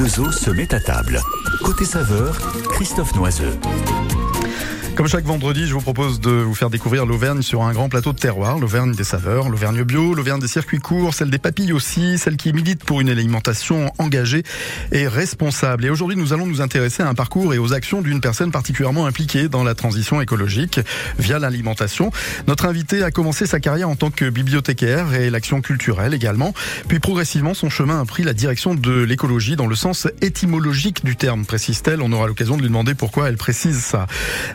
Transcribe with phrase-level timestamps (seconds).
[0.00, 1.20] H2O se met à table.
[1.62, 2.38] Côté saveur,
[2.70, 3.52] Christophe Noiseux.
[4.96, 8.12] Comme chaque vendredi, je vous propose de vous faire découvrir l'Auvergne sur un grand plateau
[8.12, 12.18] de terroir, l'Auvergne des saveurs, l'Auvergne bio, l'Auvergne des circuits courts, celle des papilles aussi,
[12.18, 14.42] celle qui milite pour une alimentation engagée
[14.92, 15.86] et responsable.
[15.86, 19.06] Et aujourd'hui, nous allons nous intéresser à un parcours et aux actions d'une personne particulièrement
[19.06, 20.80] impliquée dans la transition écologique
[21.18, 22.10] via l'alimentation.
[22.46, 26.52] Notre invité a commencé sa carrière en tant que bibliothécaire et l'action culturelle également.
[26.88, 31.16] Puis progressivement, son chemin a pris la direction de l'écologie dans le sens étymologique du
[31.16, 32.02] terme, précise-t-elle.
[32.02, 34.06] On aura l'occasion de lui demander pourquoi elle précise ça.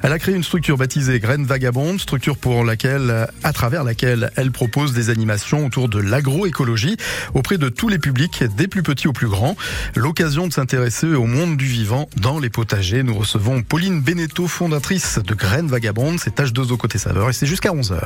[0.03, 4.51] Elle a créé une structure baptisée Graines Vagabondes, structure pour laquelle, à travers laquelle elle
[4.51, 6.97] propose des animations autour de l'agroécologie
[7.33, 9.55] auprès de tous les publics, des plus petits aux plus grands.
[9.95, 13.03] L'occasion de s'intéresser au monde du vivant dans les potagers.
[13.03, 16.19] Nous recevons Pauline Beneteau, fondatrice de Graines Vagabondes.
[16.19, 18.01] C'est H2O côté saveur et c'est jusqu'à 11h.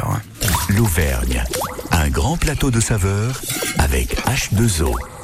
[0.69, 1.43] L'Auvergne,
[1.91, 3.41] un grand plateau de saveurs
[3.79, 5.18] avec H2O.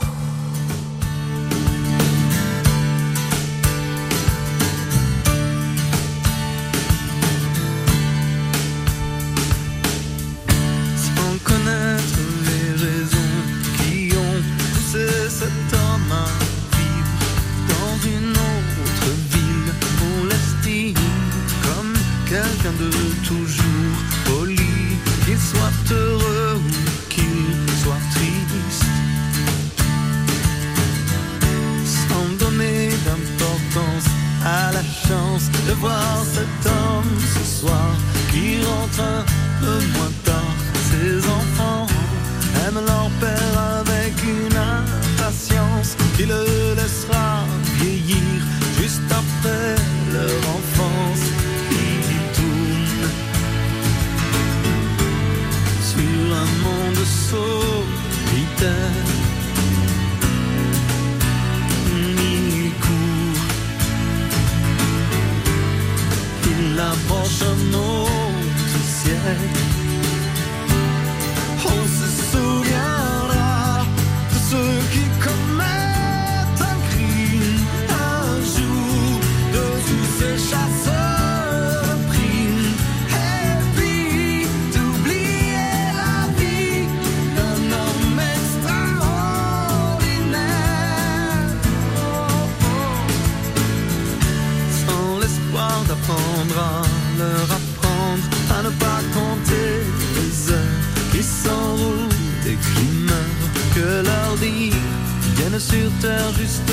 [106.38, 106.65] Juste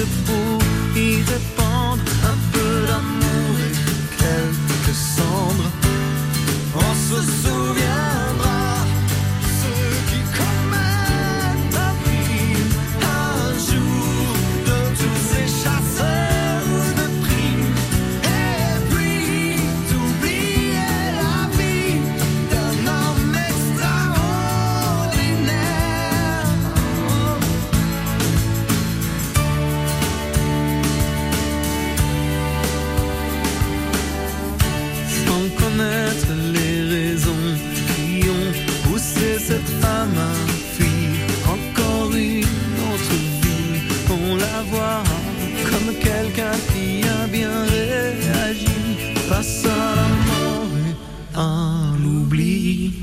[35.32, 37.46] Sans connaître les raisons
[37.96, 38.52] qui ont
[38.84, 40.34] poussé cette femme à
[40.74, 41.16] fuir
[41.56, 43.80] encore une autre vie.
[44.10, 45.02] On la voit
[45.70, 48.76] comme quelqu'un qui a bien réagi
[49.30, 50.94] face à la mort et
[51.34, 51.48] à
[52.02, 53.01] l'oubli.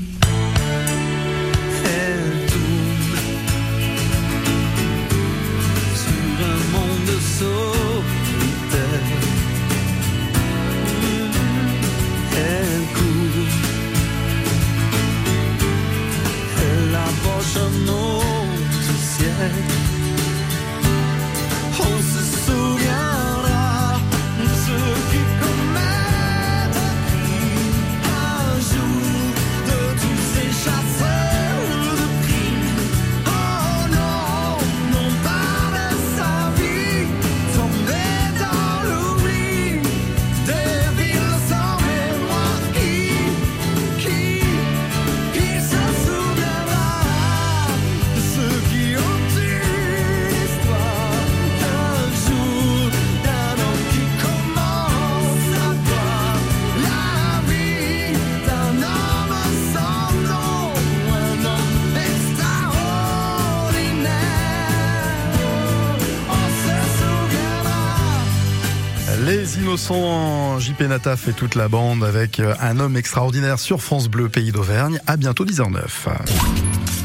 [69.70, 74.28] Innocents, JP Nataf et toute la bande avec euh, un homme extraordinaire sur France Bleu,
[74.28, 75.00] pays d'Auvergne.
[75.06, 76.08] À bientôt 10h09.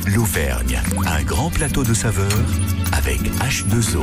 [0.08, 2.26] L'Auvergne, un grand plateau de saveurs
[2.92, 4.02] avec H2O.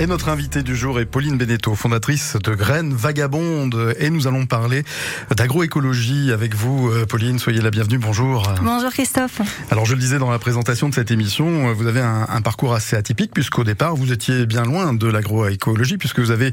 [0.00, 3.94] Et notre invitée du jour est Pauline Beneteau, fondatrice de Graines Vagabondes.
[3.98, 4.84] Et nous allons parler
[5.36, 7.38] d'agroécologie avec vous, euh, Pauline.
[7.38, 7.98] Soyez la bienvenue.
[7.98, 8.52] Bonjour.
[8.62, 9.40] Bonjour Christophe.
[9.70, 12.74] Alors je le disais dans la présentation de cette émission, vous avez un, un parcours
[12.74, 16.52] assez atypique puisqu'au départ vous étiez bien loin de l'agroécologie puisque vous avez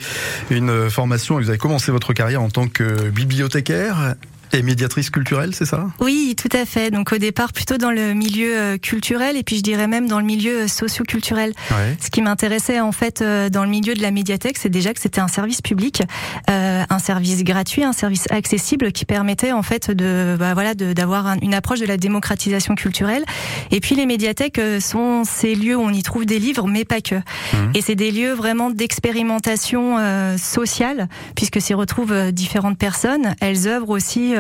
[0.52, 4.16] une formation et vous avez commencé votre carrière en tant que bibliothécaire
[4.54, 5.88] et médiatrice culturelle, c'est ça?
[6.00, 6.92] Oui, tout à fait.
[6.92, 10.20] Donc au départ plutôt dans le milieu euh, culturel et puis je dirais même dans
[10.20, 11.54] le milieu euh, socio-culturel.
[11.72, 11.98] Ouais.
[12.00, 15.00] Ce qui m'intéressait en fait euh, dans le milieu de la médiathèque, c'est déjà que
[15.00, 16.02] c'était un service public,
[16.50, 21.28] euh, un service gratuit, un service accessible qui permettait en fait de bah, voilà d'avoir
[21.28, 23.24] un- une approche de la démocratisation culturelle.
[23.72, 27.02] Et puis les médiathèques sont ces lieux où on y trouve des livres, mais pas
[27.02, 27.16] que.
[27.16, 27.72] Mhm.
[27.76, 33.36] Et c'est des lieux vraiment d'expérimentation euh, sociale puisque s'y retrouvent différentes personnes.
[33.42, 34.34] Elles œuvrent aussi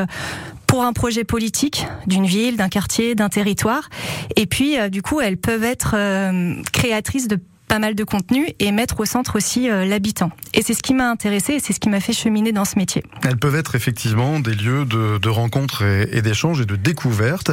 [0.69, 3.89] pour un projet politique d'une ville, d'un quartier, d'un territoire.
[4.35, 8.47] Et puis, euh, du coup, elles peuvent être euh, créatrices de pas mal de contenu
[8.59, 10.31] et mettre au centre aussi euh, l'habitant.
[10.53, 12.77] Et c'est ce qui m'a intéressé et c'est ce qui m'a fait cheminer dans ce
[12.77, 13.03] métier.
[13.23, 17.51] Elles peuvent être effectivement des lieux de, de rencontres et, et d'échanges et de découvertes.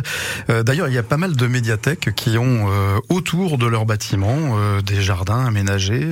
[0.48, 3.84] Euh, D'ailleurs, il y a pas mal de médiathèques qui ont euh, autour de leurs
[3.84, 6.06] bâtiments euh, des jardins aménagés.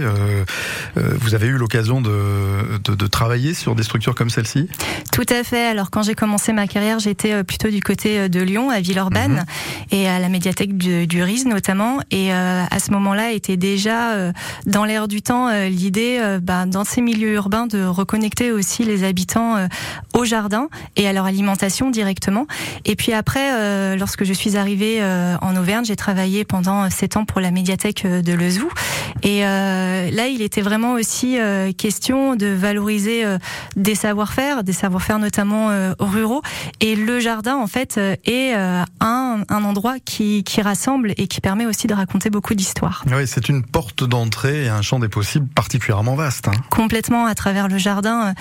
[0.97, 4.69] Vous avez eu l'occasion de, de, de travailler sur des structures comme celle-ci?
[5.13, 5.67] Tout à fait.
[5.67, 9.47] Alors quand j'ai commencé ma carrière, j'étais plutôt du côté de Lyon, à Villeurbanne,
[9.91, 12.01] et à la médiathèque du, du RIS notamment.
[12.11, 14.33] Et à ce moment-là, était déjà euh,
[14.67, 18.85] dans l'air du temps euh, l'idée, euh, bah, dans ces milieux urbains, de reconnecter aussi
[18.85, 19.69] les habitants
[20.15, 22.47] au jardin et à leur alimentation directement.
[22.85, 25.03] Et puis après, lorsque je suis arrivée
[25.41, 28.69] en Auvergne, j'ai travaillé pendant sept ans pour la médiathèque de Lezou.
[29.23, 31.39] Et là, il était vraiment aussi
[31.77, 33.25] question de valoriser
[33.77, 36.43] des savoir-faire, des savoir-faire notamment ruraux.
[36.81, 41.67] Et le jardin, en fait, est un, un endroit qui, qui rassemble et qui permet
[41.67, 43.05] aussi de raconter beaucoup d'histoires.
[43.11, 46.49] Oui, c'est une porte d'entrée et un champ des possibles particulièrement vaste.
[46.49, 46.53] hein.
[46.71, 48.33] Complètement à travers le jardin, euh,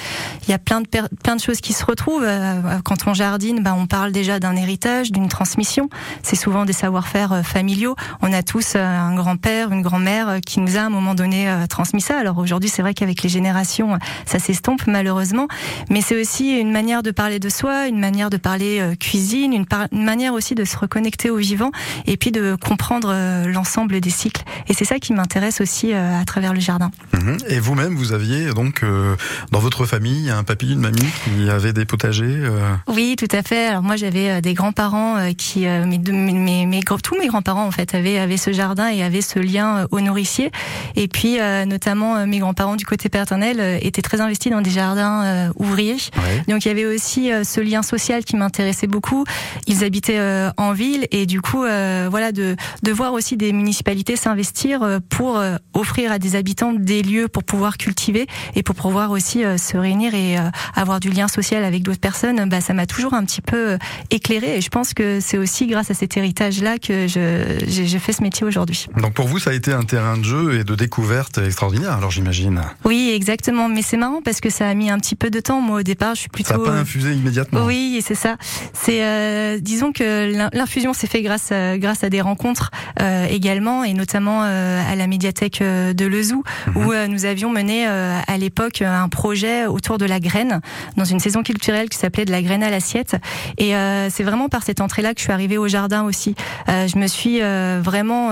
[0.47, 0.87] il y a plein de
[1.23, 2.23] plein de choses qui se retrouvent.
[2.25, 5.89] Euh, Quand on jardine, bah, on parle déjà d'un héritage, d'une transmission.
[6.21, 7.95] C'est souvent des savoir-faire euh, familiaux.
[8.21, 12.01] On a tous un grand-père, une grand-mère qui nous a à un moment donné transmis
[12.01, 12.17] ça.
[12.17, 15.47] Alors aujourd'hui, c'est vrai qu'avec les générations, ça s'estompe malheureusement,
[15.89, 19.65] mais c'est aussi une manière de parler de soi, une manière de parler cuisine, une,
[19.91, 21.71] une manière aussi de se reconnecter au vivant
[22.05, 23.13] et puis de comprendre
[23.47, 24.43] l'ensemble des cycles.
[24.67, 26.91] Et c'est ça qui m'intéresse aussi euh, à travers le jardin.
[27.13, 27.37] Mhm.
[27.49, 29.15] Et vous-même, vous aviez donc euh,
[29.51, 32.23] dans votre famille un papy, une mamie qui avait des potagers.
[32.27, 33.67] euh, Oui, tout à fait.
[33.67, 38.19] Alors moi, j'avais des grands-parents qui, mes, mes, mes, tous mes grands-parents en fait avaient,
[38.19, 40.51] avaient ce jardin et avaient ce lien euh, au nourricier.
[40.95, 45.93] Et puis, notamment, mes grands-parents du côté paternel étaient très investis dans des jardins ouvriers.
[46.17, 46.43] ouais.
[46.47, 49.25] Donc il y avait aussi ce lien social qui m'intéressait beaucoup.
[49.67, 50.19] Ils habitaient
[50.57, 55.37] en ville et du coup, voilà, de, de voir aussi des municipalités s'investir euh, pour
[55.37, 59.57] euh, offrir à des habitants des lieux pour pouvoir cultiver et pour pouvoir aussi euh,
[59.57, 60.41] se réunir et euh,
[60.75, 62.43] avoir du lien social avec d'autres personnes.
[62.49, 63.77] Bah, ça m'a toujours un petit peu
[64.11, 68.21] éclairé et je pense que c'est aussi grâce à cet héritage-là que j'ai, fait ce
[68.21, 68.87] métier aujourd'hui.
[68.97, 72.11] Donc pour vous, ça a été un terrain de jeu et de découverte extraordinaire, alors
[72.11, 72.61] j'imagine.
[72.83, 73.69] Oui, exactement.
[73.69, 75.61] Mais c'est marrant parce que ça a mis un petit peu de temps.
[75.61, 76.49] Moi, au départ, je suis plutôt.
[76.49, 77.65] Ça n'a pas infusé immédiatement.
[77.65, 78.35] Oui, c'est ça.
[78.73, 83.25] C'est euh, disons que l'in- l'infusion s'est fait grâce à, grâce à des rencontres euh,
[83.29, 86.77] également et notamment euh, à la médiathèque euh, de Lezou Mhm.
[86.77, 90.59] où euh, nous avions mené euh, à l'époque un projet autour de la graine
[90.97, 93.15] dans une saison culturelle qui s'appelait de la graine à l'assiette
[93.57, 93.73] et
[94.09, 96.35] c'est vraiment par cette entrée-là que je suis arrivée au jardin aussi.
[96.67, 97.39] Je me suis
[97.81, 98.31] vraiment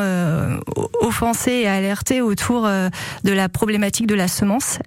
[1.01, 4.79] offensée et alertée autour de la problématique de la semence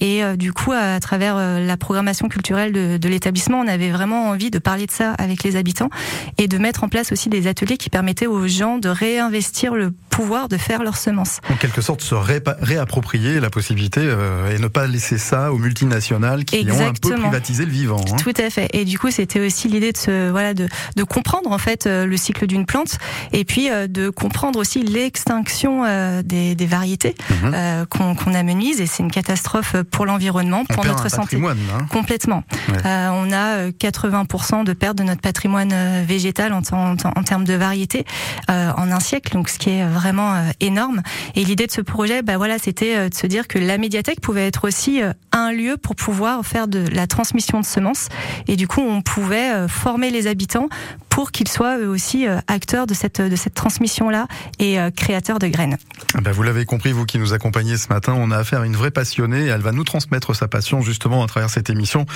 [0.00, 4.50] et du coup à travers la programmation culturelle de, de l'établissement on avait vraiment envie
[4.50, 5.90] de parler de ça avec les habitants
[6.38, 9.92] et de mettre en place aussi des ateliers qui permettaient aux gens de réinvestir le
[10.10, 11.29] pouvoir de faire leurs semences.
[11.50, 16.44] En quelque sorte, se réapproprier la possibilité euh, et ne pas laisser ça aux multinationales
[16.44, 18.00] qui ont un peu privatisé le vivant.
[18.12, 18.16] hein.
[18.22, 18.68] Tout à fait.
[18.72, 22.06] Et du coup, c'était aussi l'idée de se, voilà, de, de comprendre en fait euh,
[22.06, 22.98] le cycle d'une plante,
[23.32, 27.52] et puis euh, de comprendre aussi l'extinction euh, des, des variétés Mhm.
[27.54, 28.80] euh, qu'on qu'on amenuise.
[28.80, 31.22] Et c'est une catastrophe pour l'environnement, On pour notre santé.
[31.22, 31.58] patrimoine.
[31.74, 31.86] hein.
[31.90, 32.42] Complètement.
[32.68, 32.74] Ouais.
[32.86, 37.44] Euh, on a euh, 80% de perte de notre patrimoine végétal en, en, en termes
[37.44, 38.04] de variété
[38.50, 41.02] euh, en un siècle, donc ce qui est vraiment énorme.
[41.34, 44.20] Et l'idée de ce projet, bah voilà, c'était euh, de se dire que la médiathèque
[44.20, 48.08] pouvait être aussi euh, un lieu pour pouvoir faire de la transmission de semences.
[48.48, 50.68] Et du coup, on pouvait euh, former les habitants
[51.10, 54.26] pour qu'ils soient eux aussi acteurs de cette, de cette transmission-là
[54.58, 55.76] et créateurs de graines.
[56.22, 58.76] Ben vous l'avez compris, vous qui nous accompagnez ce matin, on a affaire à une
[58.76, 59.46] vraie passionnée.
[59.46, 62.06] Elle va nous transmettre sa passion justement à travers cette émission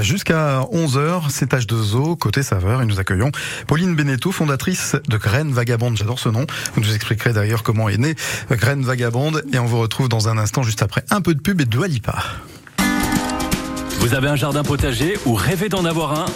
[0.00, 1.30] jusqu'à 11h.
[1.30, 3.30] C'est H2O, côté saveur, et nous accueillons
[3.66, 5.96] Pauline Beneteau, fondatrice de Graines Vagabondes.
[5.96, 6.46] J'adore ce nom.
[6.74, 8.14] Vous nous expliquerez d'ailleurs comment est né
[8.50, 11.60] Graines Vagabondes et on vous retrouve dans un instant juste après un peu de pub
[11.60, 12.16] et de Alipa.
[14.00, 16.26] Vous avez un jardin potager ou rêvez d'en avoir un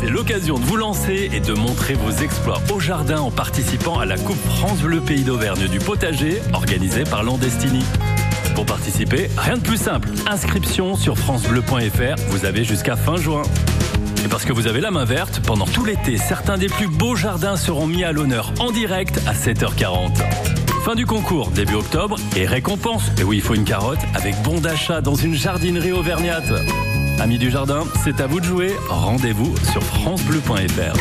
[0.00, 4.04] C'est l'occasion de vous lancer et de montrer vos exploits au jardin en participant à
[4.04, 7.84] la Coupe France Bleu Pays d'Auvergne du potager organisée par Landestini.
[8.54, 10.10] Pour participer, rien de plus simple.
[10.26, 13.42] Inscription sur francebleu.fr, vous avez jusqu'à fin juin.
[14.24, 17.16] Et parce que vous avez la main verte, pendant tout l'été, certains des plus beaux
[17.16, 20.20] jardins seront mis à l'honneur en direct à 7h40.
[20.84, 23.10] Fin du concours, début octobre, et récompense.
[23.18, 26.52] Et oui, il faut une carotte avec bon d'achat dans une jardinerie auvergnate.
[27.20, 28.72] Amis du jardin, c'est à vous de jouer.
[28.88, 30.96] Rendez-vous sur francebleu.fr.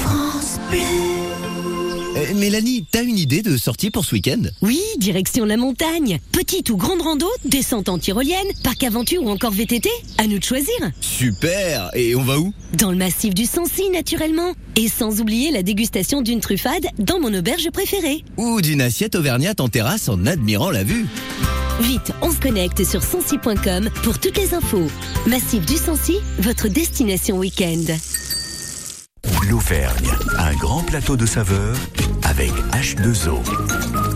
[0.00, 0.78] France Bleu.
[2.16, 4.42] Euh, Mélanie, t'as une idée de sortie pour ce week-end?
[4.62, 6.18] Oui, direction la montagne.
[6.32, 9.88] Petite ou grande rando, descente en tyrolienne, parc aventure ou encore VTT
[10.18, 10.74] À nous de choisir.
[11.00, 12.52] Super Et on va où?
[12.74, 14.52] Dans le massif du Sancy, naturellement.
[14.76, 18.24] Et sans oublier la dégustation d'une truffade dans mon auberge préférée.
[18.36, 21.06] Ou d'une assiette auvergnate en terrasse en admirant la vue.
[21.80, 24.86] Vite, on se connecte sur sancy.com pour toutes les infos.
[25.26, 27.96] Massif du Sancy, votre destination week-end.
[29.48, 31.76] L'Auvergne, un grand plateau de saveurs
[32.22, 34.09] avec H2O.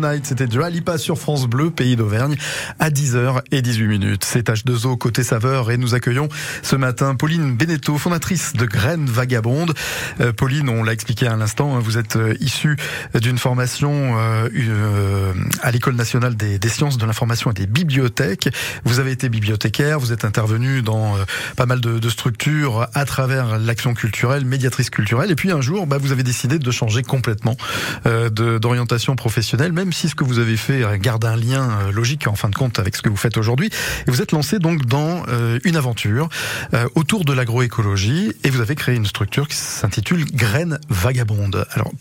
[0.00, 2.36] The c'était Dua Lipa sur France Bleu, pays d'Auvergne,
[2.78, 4.24] à 10h et 18 minutes.
[4.24, 6.28] C'est H2O côté saveur et nous accueillons
[6.62, 9.74] ce matin Pauline Beneteau, fondatrice de Graines Vagabondes.
[10.20, 12.76] Euh, Pauline, on l'a expliqué à l'instant, hein, vous êtes euh, issue
[13.14, 15.32] d'une formation euh, euh,
[15.62, 18.48] à l'École nationale des, sciences de l'information et des bibliothèques.
[18.84, 21.16] Vous avez été bibliothécaire, vous êtes intervenue dans
[21.56, 25.30] pas mal de, structures à travers l'action culturelle, médiatrice culturelle.
[25.30, 27.56] Et puis un jour, bah, vous avez décidé de changer complètement
[28.04, 32.26] d'orientation professionnelle professionnel, même si ce que vous avez fait garde un lien euh, logique
[32.26, 33.68] en fin de compte avec ce que vous faites aujourd'hui.
[34.06, 36.30] Vous êtes lancé donc dans euh, une aventure
[36.72, 41.66] euh, autour de l'agroécologie et vous avez créé une structure qui s'intitule Graines Vagabondes.
[41.72, 41.92] Alors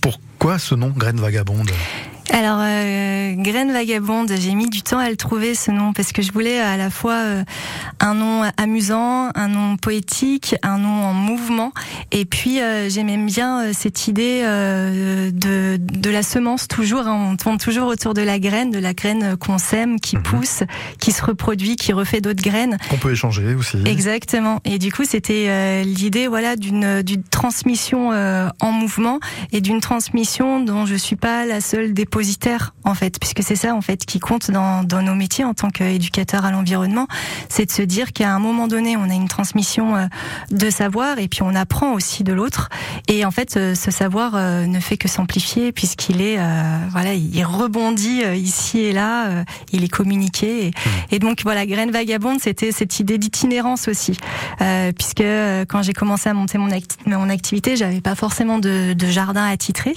[0.44, 1.72] pourquoi ce nom Graines Vagabondes?
[2.30, 6.22] Alors, euh, Graine Vagabonde, j'ai mis du temps à le trouver ce nom parce que
[6.22, 7.44] je voulais à la fois euh,
[8.00, 11.74] un nom amusant, un nom poétique, un nom en mouvement.
[12.12, 17.08] Et puis, euh, j'aimais bien euh, cette idée de, de la semence toujours.
[17.08, 17.28] hein.
[17.34, 20.24] on tourne toujours autour de la graine, de la graine qu'on sème, qui Mhm.
[20.24, 20.64] pousse,
[21.00, 22.78] qui se reproduit, qui refait d'autres graines.
[22.90, 23.78] Qu'on peut échanger aussi.
[23.86, 24.60] Exactement.
[24.64, 29.20] Et du coup, c'était l'idée, voilà, d'une transmission en mouvement
[29.52, 33.76] et d'une transmission dont je suis pas la seule dépositaire en fait, puisque c'est ça
[33.76, 37.08] en fait qui compte dans dans nos métiers en tant qu'éducateur à l'environnement,
[37.50, 40.06] c'est de se dire qu'à un moment donné, on a une transmission euh,
[40.52, 42.70] de savoir et puis on apprend aussi de l'autre.
[43.08, 47.14] Et en fait, euh, ce savoir euh, ne fait que s'amplifier puisqu'il est, euh, voilà,
[47.14, 50.68] il rebondit ici et là, il est communiqué.
[50.68, 50.72] Et,
[51.16, 54.18] et donc voilà, Graine Vagabonde, c'était cette idée d'itinérance aussi,
[54.62, 55.24] euh, puisque
[55.70, 59.46] quand j'ai commencé à monter mon, acti- mon activité, j'avais pas forcément de, de jardin
[59.46, 59.94] attitré,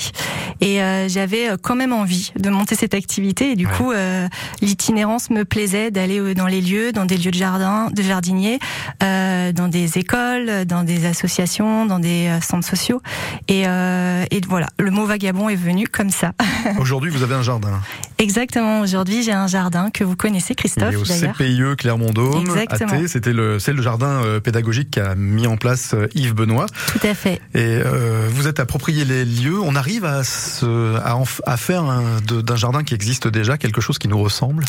[0.60, 3.52] et euh, j'avais euh, quand même envie de monter cette activité.
[3.52, 3.72] Et du Ouais.
[3.76, 4.28] coup, euh,
[4.62, 8.58] l'itinérance me plaisait d'aller euh, dans les lieux, dans des lieux de jardin, de jardiniers,
[9.02, 13.02] euh, dans des écoles, dans des associations, dans des euh, centres sociaux.
[13.48, 16.32] Et, euh, et voilà, le mot vagabond est venu comme ça.
[16.78, 17.80] Aujourd'hui, vous avez un jardin.
[18.18, 18.80] Exactement.
[18.80, 21.04] Aujourd'hui, j'ai un jardin que vous connaissez, Il Christophe, est au.
[21.32, 22.44] CPIE Clermont-Dôme.
[23.08, 26.66] C'était le, c'est le jardin pédagogique qu'a mis en place Yves Benoît.
[26.92, 27.40] Tout à fait.
[27.54, 29.60] Et euh, vous êtes approprié les lieux.
[29.60, 30.96] On arrive à, se,
[31.46, 31.84] à, faire
[32.26, 34.64] d'un jardin qui existe déjà quelque chose qui nous ressemble?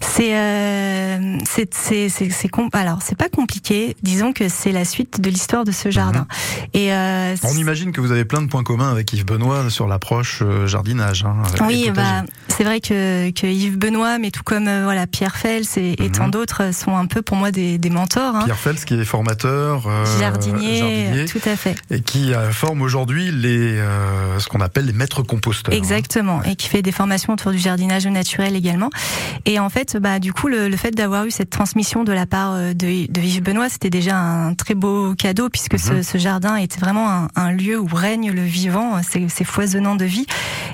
[0.00, 1.68] C'est euh, c'est
[2.72, 3.96] alors c'est pas compliqué.
[4.02, 6.26] Disons que c'est la suite de l'histoire de ce jardin.
[6.74, 9.86] Et euh, On imagine que vous avez plein de points communs avec Yves Benoît sur
[9.86, 11.24] l'approche euh, jardinage.
[11.24, 15.36] hein, Oui, bah, c'est vrai que, que Yves Benoît, mais tout comme euh, voilà Pierre
[15.36, 16.12] Fels et, et Mhm.
[16.12, 18.34] tant d'autres euh, sont un peu pour moi des, des mentors.
[18.36, 18.42] Hein.
[18.44, 21.76] Pierre Fels qui est formateur, euh, Jardinier, jardinier, tout à fait.
[21.90, 25.74] et qui euh, forme aujourd'hui les euh, ce qu'on appelle les maîtres composteurs.
[25.74, 25.76] hein.
[25.76, 28.90] Exactement, et qui fait des formations autour du jardinage naturel également.
[29.44, 32.26] Et en fait, bah du coup, le, le fait d'avoir eu cette transmission de la
[32.26, 36.02] part euh, de, de Yves Benoît, c'était déjà un très beau cadeau puisque ce, Mhm.
[36.02, 40.26] ce jardin était vraiment un, un lieu où règne le vivant, c'est foisonnant de vie.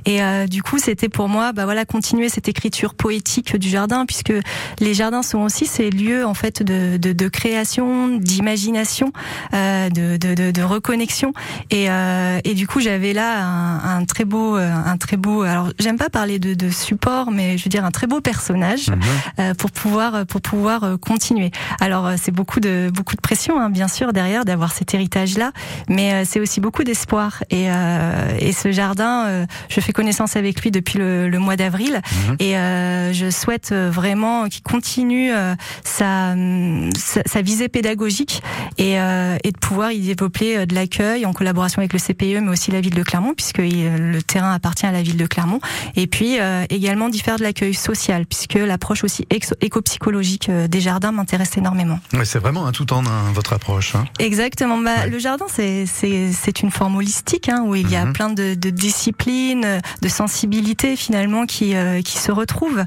[0.06, 4.04] Et euh, du coup, c'était pour moi, bah voilà, continuer cette écriture poétique du jardin,
[4.06, 4.32] puisque
[4.80, 9.12] les jardins sont aussi ces lieux en fait de, de, de création, d'imagination,
[9.54, 11.32] euh, de, de, de, de reconnexion.
[11.70, 15.42] Et, euh, et du coup, j'avais là un, un très beau, euh, un très beau.
[15.42, 18.88] Alors, j'aime pas parler de, de support, mais je veux dire un très beau personnage
[18.88, 19.00] Mhm.
[19.40, 21.50] euh, pour pouvoir pour pouvoir euh, continuer.
[21.80, 25.36] Alors, euh, c'est beaucoup de beaucoup de pression, hein, bien sûr, derrière d'avoir cet héritage
[25.38, 25.52] là,
[25.88, 27.42] mais euh, c'est aussi beaucoup d'espoir.
[27.50, 31.56] Et, euh, et ce jardin, euh, je fais connaissance avec lui depuis le, le mois
[31.56, 32.36] d'avril, Mhm.
[32.40, 38.42] et euh, je souhaite euh, vraiment qu'il continue euh, sa, hum, sa sa visée pédagogique
[38.78, 42.40] et, euh, et de pouvoir y développer euh, de l'accueil en collaboration avec le CPE,
[42.42, 45.26] mais aussi la ville de Clermont, puisque il- le terrain appartient à la ville de
[45.26, 45.60] Clermont.
[45.96, 49.26] Et puis euh, également d'y faire de l'accueil social, puisque l'approche aussi
[49.60, 51.98] éco-psychologique euh, des jardins m'intéresse énormément.
[52.12, 53.94] Ouais, c'est vraiment un tout en un votre approche.
[53.94, 54.04] hein.
[54.18, 54.78] Exactement.
[54.78, 55.10] Bah, Ouais.
[55.10, 58.12] Le jardin, c'est une forme holistique hein, où il y a Mhm.
[58.12, 62.84] plein de, de disciplines, de sensibilités finalement qui euh, qui se retrouvent.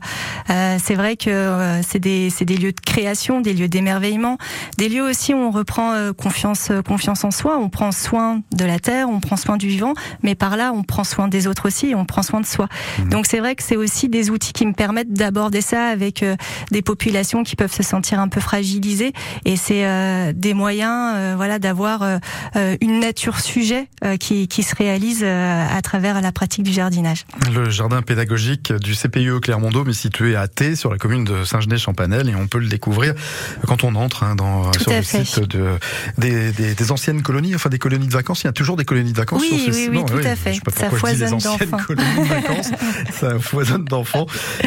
[0.49, 4.37] Euh, c'est vrai que euh, c'est des des lieux de création, des lieux d'émerveillement,
[4.77, 8.41] des lieux aussi où on reprend euh, confiance euh, confiance en soi, on prend soin
[8.53, 11.47] de la terre, on prend soin du vivant, mais par là on prend soin des
[11.47, 12.67] autres aussi, et on prend soin de soi.
[12.99, 13.09] Mhm.
[13.09, 16.35] Donc c'est vrai que c'est aussi des outils qui me permettent d'aborder ça avec euh,
[16.71, 19.13] des populations qui peuvent se sentir un peu fragilisées
[19.45, 22.03] et c'est euh, des moyens euh, voilà d'avoir
[22.81, 23.87] une nature sujet
[24.19, 27.25] qui, qui se réalise à travers la pratique du jardinage.
[27.53, 32.29] Le jardin pédagogique du CPIE Clermont-Dôme est situé à Thé, sur la commune de Saint-Genès-Champanel,
[32.29, 33.13] et on peut le découvrir
[33.67, 35.23] quand on entre hein, dans, Tout sur le fait.
[35.25, 35.77] site de,
[36.17, 38.43] des, des, des anciennes colonies, enfin des colonies de vacances.
[38.43, 39.89] Il y a toujours des colonies de vacances Oui, sur ce oui, site.
[39.91, 40.53] oui, Non, tout à fait.
[40.75, 42.71] Ça pourquoi je dis les anciennes colonies de vacances.
[43.11, 44.25] Ça foisonne d'enfants.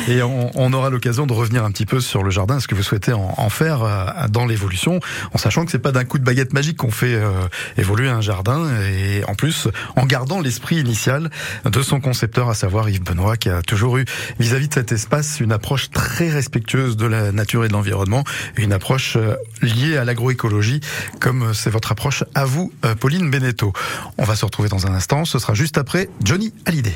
[0.09, 2.75] Et on, on aura l'occasion de revenir un petit peu sur le jardin, ce que
[2.75, 5.01] vous souhaitez en, en faire euh, dans l'évolution,
[5.33, 7.31] en sachant que c'est pas d'un coup de baguette magique qu'on fait euh,
[7.77, 11.31] évoluer un jardin, et en plus en gardant l'esprit initial
[11.65, 14.05] de son concepteur, à savoir Yves Benoît, qui a toujours eu
[14.39, 18.25] vis-à-vis de cet espace une approche très respectueuse de la nature et de l'environnement,
[18.57, 20.81] une approche euh, liée à l'agroécologie,
[21.21, 23.73] comme c'est votre approche à vous, Pauline Beneteau.
[24.19, 25.90] On va se retrouver dans un instant, ce sera juste après
[26.23, 26.93] Johnny Hallyday.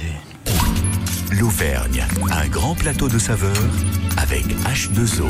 [1.33, 3.53] L'Auvergne, un grand plateau de saveurs
[4.17, 5.27] avec H2O.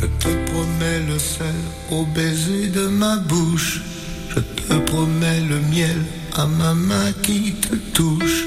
[0.00, 1.46] Je te promets le sel
[1.90, 3.82] au baiser de ma bouche.
[4.30, 6.02] Je te promets le miel
[6.34, 8.46] à ma main qui te touche.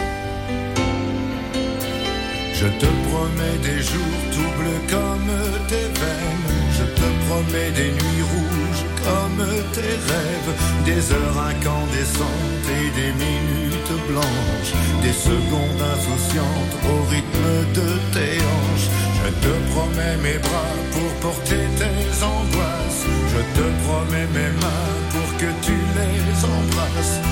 [2.61, 5.31] Je te promets des jours doubles comme
[5.67, 6.51] tes veines.
[6.77, 9.43] Je te promets des nuits rouges comme
[9.73, 10.53] tes rêves.
[10.85, 14.73] Des heures incandescentes et des minutes blanches.
[15.01, 18.89] Des secondes insouciantes au rythme de tes hanches.
[19.17, 23.05] Je te promets mes bras pour porter tes angoisses.
[23.33, 25.73] Je te promets mes mains pour que tu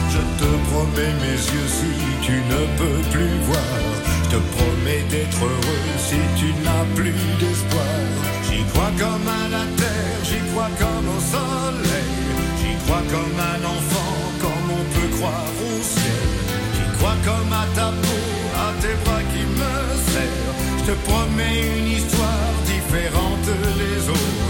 [0.09, 3.75] Je te promets mes yeux si tu ne peux plus voir.
[4.23, 7.95] Je te promets d'être heureux si tu n'as plus d'espoir.
[8.43, 12.13] J'y crois comme à la terre, j'y crois comme au soleil.
[12.59, 16.29] J'y crois comme un enfant, comme on peut croire au ciel.
[16.75, 18.21] J'y crois comme à ta peau,
[18.55, 19.73] à tes bras qui me
[20.11, 20.55] serrent.
[20.79, 24.48] Je te promets une histoire différente des autres.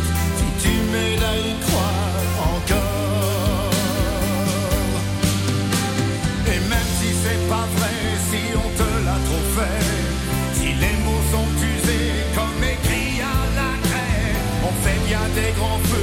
[15.35, 15.98] Des grands feux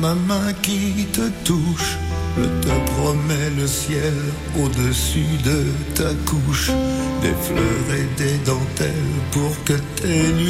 [0.00, 1.98] ma main qui te touche.
[2.36, 4.14] Je te promets le ciel
[4.62, 6.70] au-dessus de ta couche.
[7.22, 10.47] Des fleurs et des dentelles pour que tes nuits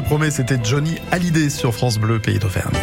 [0.00, 2.76] te promets, c'était Johnny Hallyday sur France Bleu, pays d'Auvergne.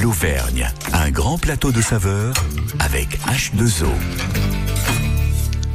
[0.00, 2.34] L'Auvergne, un grand plateau de saveurs
[2.78, 3.88] avec H2O.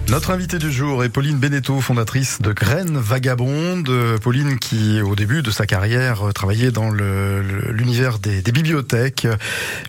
[0.07, 3.89] Notre invitée du jour est Pauline Beneteau, fondatrice de Graines Vagabondes.
[3.89, 9.35] Euh, Pauline qui, au début de sa carrière, euh, travaillait dans l'univers des, bibliothèques, euh,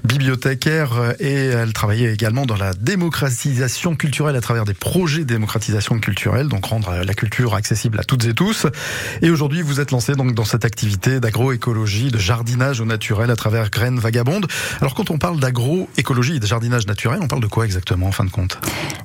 [0.05, 5.25] bibliothécaire, euh, et elle travaillait également dans la démocratisation culturelle à travers des projets de
[5.25, 8.67] démocratisation culturelle, donc rendre la culture accessible à toutes et tous.
[9.23, 13.37] Et aujourd'hui, vous êtes lancé donc dans cette activité d'agroécologie, de jardinage au naturel à
[13.37, 14.47] travers Graines Vagabondes.
[14.81, 18.13] Alors quand on parle d'agroécologie et de jardinage naturel, on parle de quoi exactement en
[18.13, 18.59] fin de compte?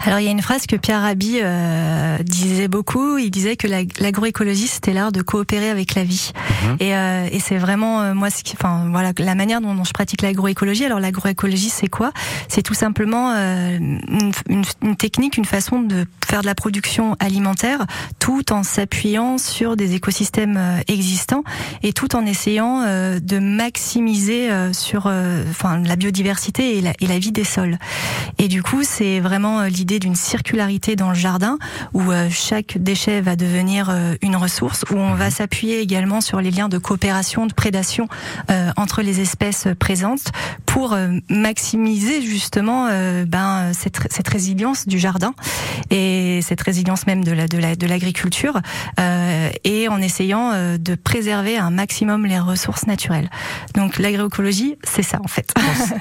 [0.03, 3.17] Alors il y a une phrase que Pierre euh, disait beaucoup.
[3.17, 6.32] Il disait que la- l'agroécologie c'était l'art de coopérer avec la vie.
[6.63, 6.78] Mhm.
[6.80, 9.84] Et, euh, et c'est vraiment euh, moi, ce qui, enfin voilà, la manière dont, dont
[9.84, 10.86] je pratique l'agroécologie.
[10.86, 12.12] Alors l'agroécologie, c'est quoi?
[12.47, 17.15] C'est tout simplement euh, une, une- une technique, une façon de faire de la production
[17.19, 17.86] alimentaire,
[18.19, 21.43] tout en s'appuyant sur des écosystèmes existants
[21.84, 25.12] et tout en essayant de maximiser sur,
[25.50, 27.78] enfin la biodiversité et la, et la vie des sols.
[28.38, 31.58] Et du coup, c'est vraiment l'idée d'une circularité dans le jardin
[31.93, 36.70] où chaque déchet va devenir une ressource, où on va s'appuyer également sur les liens
[36.70, 38.08] de coopération, de prédation
[38.50, 40.32] euh, entre les espèces présentes
[40.71, 45.34] pour euh, maximiser justement euh, ben cette, cette résilience du jardin
[45.89, 48.57] et cette résilience même de la de la de l'agriculture
[48.97, 53.29] euh, et en essayant euh, de préserver un maximum les ressources naturelles.
[53.75, 55.53] Donc l'agroécologie, c'est ça en fait.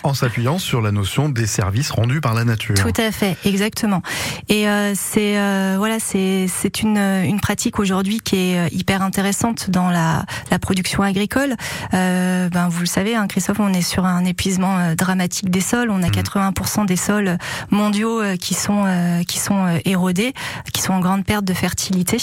[0.05, 2.77] En, en s'appuyant sur la notion des services rendus par la nature.
[2.77, 4.03] Tout à fait, exactement.
[4.49, 9.69] Et euh, c'est euh, voilà, c'est c'est une une pratique aujourd'hui qui est hyper intéressante
[9.69, 11.57] dans la la production agricole.
[11.93, 15.61] Euh, ben vous le savez, hein, Christophe, on est sur un épuisement euh, dramatique des
[15.61, 15.91] sols.
[15.91, 17.39] On a 80% des sols
[17.71, 20.33] mondiaux euh, qui sont euh, qui sont érodés,
[20.73, 22.19] qui sont en grande perte de fertilité.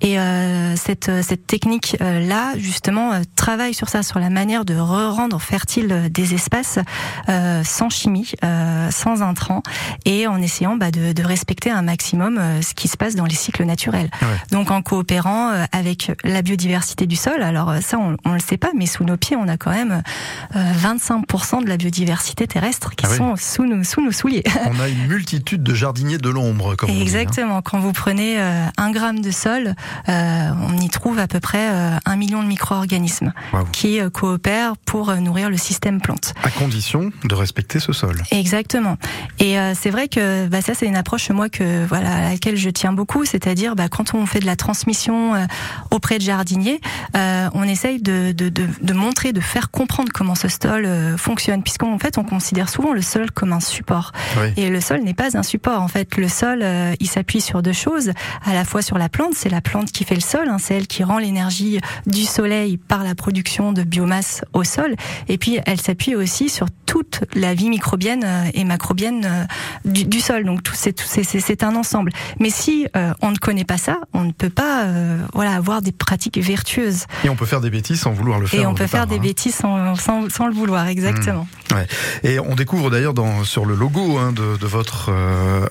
[0.00, 0.16] Et
[0.76, 6.34] cette cette technique là, justement, travaille sur ça, sur la manière de re-rendre fertile des
[6.34, 6.78] espaces
[7.64, 8.32] sans chimie,
[8.90, 9.62] sans intrants,
[10.04, 13.34] et en essayant bah, de, de respecter un maximum ce qui se passe dans les
[13.34, 14.10] cycles naturels.
[14.22, 14.28] Ouais.
[14.50, 17.42] Donc en coopérant avec la biodiversité du sol.
[17.42, 20.02] Alors ça, on, on le sait pas, mais sous nos pieds, on a quand même
[20.54, 23.16] euh, 25% de la biodiversité terrestre qui Ah oui.
[23.16, 24.42] sont sous nos sous nos souliers.
[24.66, 27.02] On a une multitude de jardiniers de l'ombre, comme on dit, hein.
[27.02, 27.62] Exactement.
[27.62, 29.74] Quand vous prenez euh, un gramme de sol,
[30.08, 33.32] euh, on y trouve à peu près euh, un million de micro-organismes
[33.72, 36.34] qui coopèrent pour nourrir le système plante.
[36.42, 38.22] À condition de respecter ce sol.
[38.30, 38.96] Exactement.
[39.38, 42.70] Et c'est vrai que bah, ça c'est une approche moi que voilà à laquelle je
[42.70, 45.34] tiens beaucoup, c'est-à-dire bah, quand on fait de la transmission
[45.90, 46.80] auprès de jardiniers,
[47.14, 51.98] on essaye de, de, de, de montrer, de faire comprendre comment ce sol fonctionne, puisqu'en
[51.98, 54.12] fait on considère souvent le sol comme un support.
[54.40, 54.52] Oui.
[54.56, 55.82] Et le sol n'est pas un support.
[55.82, 58.12] En fait, le sol, euh, il s'appuie sur deux choses.
[58.44, 60.74] À la fois sur la plante, c'est la plante qui fait le sol, hein, c'est
[60.76, 64.94] elle qui rend l'énergie du soleil par la production de biomasse au sol.
[65.26, 69.44] Et puis, elle s'appuie aussi sur toute la vie microbienne euh, et macrobienne euh,
[69.84, 70.44] du, du sol.
[70.44, 72.12] Donc, tout c'est tout- c'est- c'est c'est un ensemble.
[72.38, 75.82] Mais si euh, on ne connaît pas ça, on ne peut pas, euh, voilà, avoir
[75.82, 77.06] des pratiques vertueuses.
[77.24, 78.60] Et on peut faire des bêtises sans vouloir le faire.
[78.60, 79.20] Et on peut départ, faire des hein.
[79.20, 81.48] bêtises sans, sans, sans le vouloir, exactement.
[82.22, 83.14] Et on découvre d'ailleurs
[83.44, 85.66] sur le logo hein, de, de votre euh,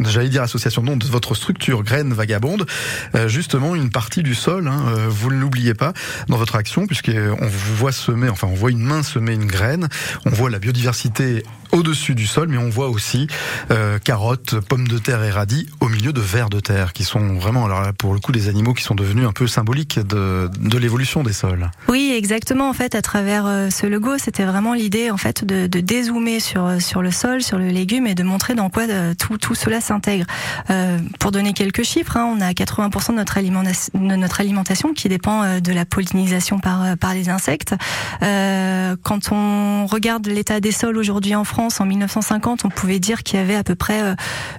[0.00, 2.66] j'allais dire association non de votre structure Graines Vagabondes
[3.14, 5.92] euh, justement une partie du sol hein, euh, vous ne l'oubliez pas
[6.28, 9.88] dans votre action puisqu'on vous voit semer enfin on voit une main semer une graine
[10.26, 13.26] on voit la biodiversité au-dessus du sol mais on voit aussi
[13.70, 17.34] euh, carottes pommes de terre et radis au milieu de vers de terre qui sont
[17.34, 20.50] vraiment alors là, pour le coup des animaux qui sont devenus un peu symboliques de,
[20.58, 22.68] de l'évolution des sols Oui, exactement.
[22.68, 26.40] En fait, à travers euh, ce logo, c'était vraiment l'idée en fait de, de dézoomer
[26.40, 29.38] sur euh, sur le sol, sur le légume et de montrer dans quoi euh, tout
[29.38, 30.26] tout cela s'intègre.
[30.70, 34.92] Euh, pour donner quelques chiffres, hein, on a 80% de notre alimentation, de notre alimentation
[34.94, 37.74] qui dépend de la pollinisation par par les insectes.
[38.22, 43.22] Euh, quand on regarde l'état des sols aujourd'hui en France, en 1950, on pouvait dire
[43.22, 44.14] qu'il y avait à peu près euh,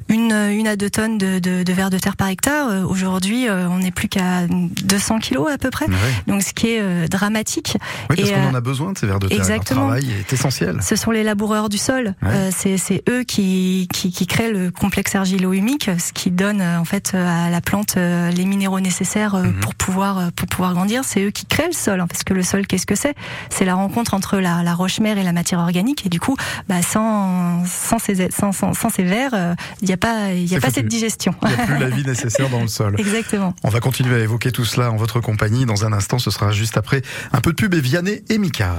[0.08, 2.70] une une à deux tonnes de de, de vers de terre par hectare.
[2.70, 5.86] Euh, Aujourd'hui, euh, on n'est plus qu'à 200 kilos à peu près.
[6.28, 7.78] Donc ce qui est euh, dramatique.
[8.10, 9.38] Oui, parce qu'on euh, en a besoin de ces vers de terre.
[9.38, 9.88] exactement.
[9.88, 10.78] Leur travail est essentiel.
[10.82, 12.14] Ce sont les laboureurs du sol.
[12.24, 16.86] Euh, c'est eux qui, qui qui créent le complexe argilo-humique, ce qui donne euh, en
[16.86, 19.60] fait euh, à la plante euh, les minéraux nécessaires euh, Mhm.
[19.60, 21.04] pour pouvoir euh, pour pouvoir grandir.
[21.04, 23.16] C'est eux qui créent le sol, hein, parce que le sol, qu'est-ce que c'est?
[23.50, 26.06] C'est la rencontre entre la, la roche-mère et la matière organique.
[26.06, 26.36] Et du coup,
[26.70, 30.52] bah, sans sans ces sans sans, sans ces vers, euh, il n'y a pas il
[30.52, 30.80] y a pas foutu.
[30.80, 31.34] cette digestion.
[31.44, 32.96] Il n'y a plus la vie nécessaire dans le sol.
[32.98, 33.54] Exactement.
[33.64, 35.66] On va continuer à évoquer tout cela en votre compagnie.
[35.66, 37.02] Dans un instant, ce sera juste après
[37.32, 38.76] un peu de pub et Vianney et Mika.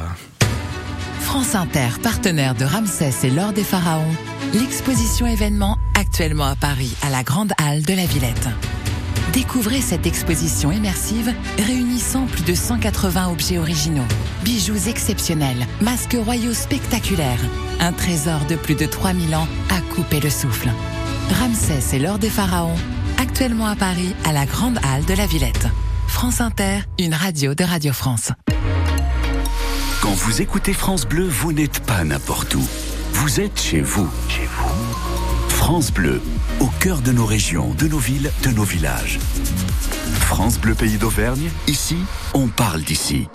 [1.20, 4.04] France Inter, partenaire de Ramsès et l'Or des Pharaons,
[4.52, 8.48] l'exposition événement actuellement à Paris, à la Grande Halle de la Villette.
[9.32, 14.04] Découvrez cette exposition immersive réunissant plus de 180 objets originaux,
[14.44, 17.40] bijoux exceptionnels, masques royaux spectaculaires,
[17.80, 20.68] un trésor de plus de 3000 ans à couper le souffle.
[21.40, 22.76] Ramsès et l'Or des Pharaons,
[23.18, 25.66] actuellement à Paris, à la Grande Halle de la Villette.
[26.08, 28.32] France Inter, une radio de Radio France.
[30.02, 32.62] Quand vous écoutez France Bleu, vous n'êtes pas n'importe où.
[33.12, 34.10] Vous êtes chez vous.
[34.28, 34.61] Chez vous.
[35.72, 36.20] France Bleu,
[36.60, 39.18] au cœur de nos régions, de nos villes, de nos villages.
[40.20, 41.96] France Bleu Pays d'Auvergne, ici,
[42.34, 43.26] on parle d'ici.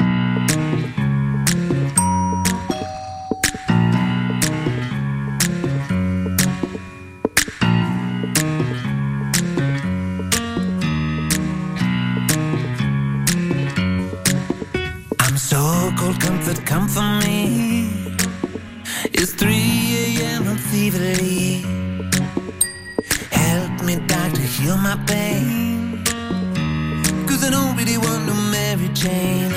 [29.08, 29.56] Jane.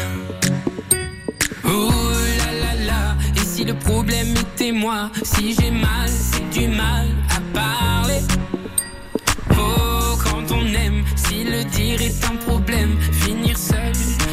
[1.65, 1.91] Oh
[2.39, 7.09] là là là, et si le problème était moi, si j'ai mal, c'est du mal
[7.37, 8.21] à parler?
[9.53, 13.93] Oh, quand on aime, si le dire est un problème, finir seul,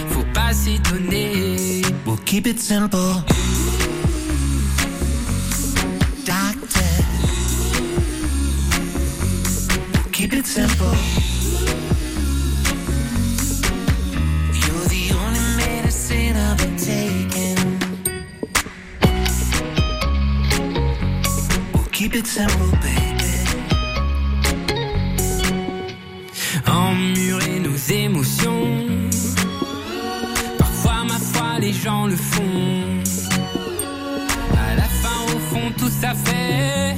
[0.10, 1.82] faut pas s'étonner.
[2.06, 3.24] We'll keep it simple.
[6.26, 6.94] Doctor.
[9.94, 10.96] We'll keep it simple.
[22.46, 23.34] Baby.
[26.68, 28.68] Emmurer nos émotions.
[30.58, 33.02] Parfois, ma foi, les gens le font.
[34.54, 36.96] À la fin, au fond, tout ça fait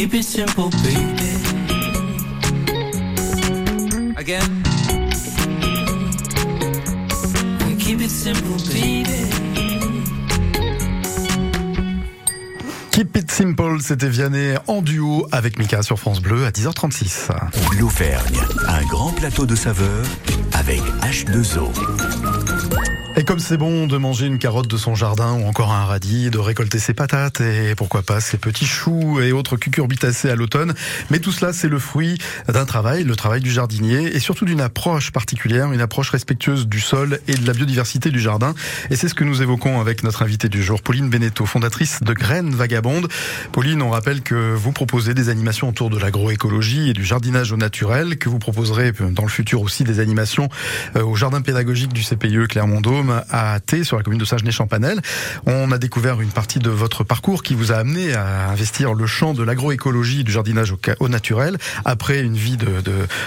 [0.00, 1.36] Keep it simple, baby.
[4.16, 4.62] Again.
[7.78, 9.04] Keep it simple, baby.
[12.92, 17.28] Keep It Simple, c'était Vianney en duo avec Mika sur France Bleu à 10h36.
[17.78, 20.06] L'Auvergne, un grand plateau de saveurs
[20.54, 21.68] avec H2O.
[23.16, 26.30] Et comme c'est bon de manger une carotte de son jardin ou encore un radis,
[26.30, 30.74] de récolter ses patates et pourquoi pas ses petits choux et autres cucurbitacées à l'automne.
[31.10, 32.18] Mais tout cela, c'est le fruit
[32.48, 36.78] d'un travail, le travail du jardinier et surtout d'une approche particulière, une approche respectueuse du
[36.78, 38.54] sol et de la biodiversité du jardin.
[38.90, 42.12] Et c'est ce que nous évoquons avec notre invitée du jour, Pauline Beneteau, fondatrice de
[42.12, 43.08] Graines Vagabondes.
[43.50, 47.56] Pauline, on rappelle que vous proposez des animations autour de l'agroécologie et du jardinage au
[47.56, 50.48] naturel, que vous proposerez dans le futur aussi des animations
[50.96, 52.46] euh, au jardin pédagogique du CPIE
[53.30, 55.00] À Thé, sur la commune de Sagenay-Champanel.
[55.46, 59.06] On a découvert une partie de votre parcours qui vous a amené à investir le
[59.06, 62.68] champ de l'agroécologie et du jardinage au, naturel après une vie de,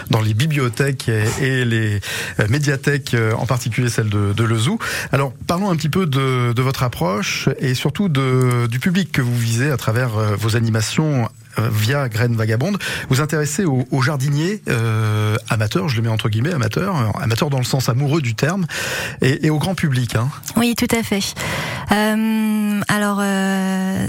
[0.09, 1.99] dans les bibliothèques et, les
[2.39, 4.77] euh, médiathèques, euh, en particulier celle de, Lezou.
[5.11, 9.37] Alors parlons un petit peu de, de votre approche et surtout du public que vous
[9.37, 12.77] visez à travers euh, vos animations via Graines Vagabondes.
[13.09, 17.49] Vous intéressez aux, aux jardiniers euh, amateurs, je le mets entre guillemets, amateurs, euh, amateurs
[17.49, 18.65] dans le sens amoureux du terme,
[19.21, 20.15] et, au grand public.
[20.15, 20.29] Hein.
[20.55, 21.33] Oui, tout à fait.
[21.91, 23.21] Euh, alors,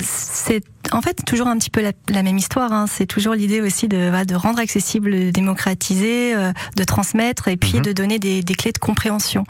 [0.01, 2.73] c'est en fait toujours un petit peu la, la même histoire.
[2.73, 2.87] Hein.
[2.89, 7.75] C'est toujours l'idée aussi de, de rendre accessible, de démocratiser, euh, de transmettre et puis
[7.75, 7.83] Mhm.
[7.83, 9.45] de donner des, des clés de compréhension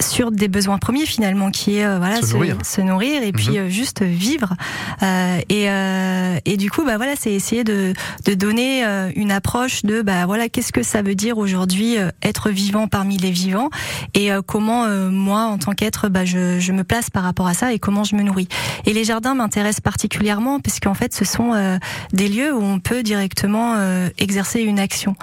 [0.00, 2.56] sur des besoins premiers finalement, qui est euh, voilà Se nourrir.
[2.64, 4.54] se nourrir et puis euh, juste vivre.
[5.02, 7.92] Euh, et, euh, et du coup, bah voilà, c'est essayer de,
[8.24, 8.84] de donner
[9.16, 13.16] une approche de bah voilà, qu'est-ce que ça veut dire aujourd'hui euh, être vivant parmi
[13.16, 13.68] les vivants
[14.14, 17.46] et euh, comment euh, moi en tant qu'être bah, je, je me place par rapport
[17.46, 18.48] à ça et comment je me nourris.
[18.86, 21.76] Et les jardins m'intéressent particulièrement puisqu'en fait ce sont euh,
[22.12, 25.16] des lieux où on peut directement euh, exercer une action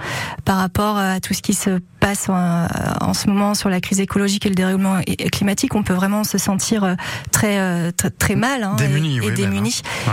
[0.43, 2.67] par rapport à tout ce qui se passe en,
[3.01, 4.97] en ce moment sur la crise écologique et le dérèglement
[5.31, 5.73] climatique.
[5.73, 6.93] On peut vraiment se sentir euh,
[7.31, 9.69] très euh, très, très mal hein, Démuni, et, et oui, même, hein.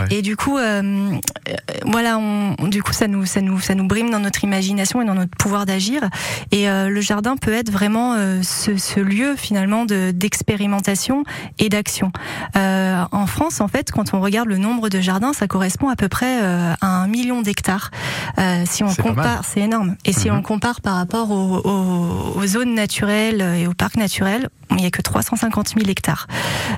[0.08, 0.16] Ouais.
[0.16, 1.52] Et du coup, euh, euh,
[1.84, 5.04] voilà, on, du coup, ça nous, ça nous, ça nous brime dans notre imagination et
[5.04, 6.00] dans notre pouvoir d'agir.
[6.50, 11.24] Et euh, le jardin peut être vraiment euh, ce, ce lieu finalement de d'expérimentation
[11.58, 12.10] et d'action.
[12.56, 15.96] Euh, en France, en fait, quand on regarde le nombre de jardins, ça correspond à
[15.96, 17.90] peu près euh, à un million d'hectares.
[18.38, 19.96] Euh, si on compare, c'est énorme.
[20.06, 20.38] Et si Mhm.
[20.38, 24.76] on compare par rapport au, au- aux, aux zones naturelles et aux parcs naturels, il
[24.76, 26.26] n'y a que 350 000 hectares.